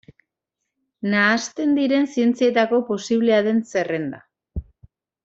Nahasten 1.11 1.75
diren 1.79 2.09
zientzietako 2.15 2.79
posiblea 2.87 3.41
den 3.49 3.61
zerrenda. 3.75 4.23